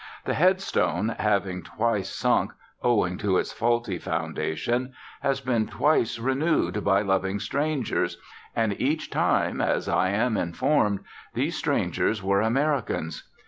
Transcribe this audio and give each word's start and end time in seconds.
The 0.25 0.33
head 0.33 0.61
stone, 0.61 1.09
having 1.19 1.61
twice 1.61 2.09
sunk, 2.09 2.53
owing 2.81 3.19
to 3.19 3.37
its 3.37 3.53
faulty 3.53 3.99
foundation, 3.99 4.93
has 5.19 5.41
been 5.41 5.67
twice 5.67 6.17
renewed 6.17 6.83
by 6.83 7.03
loving 7.03 7.37
strangers, 7.39 8.17
and 8.55 8.81
each 8.81 9.11
time, 9.11 9.61
as 9.61 9.87
I 9.87 10.09
am 10.09 10.37
informed, 10.37 11.01
these 11.35 11.55
strangers 11.55 12.23
were 12.23 12.41
Americans. 12.41 13.29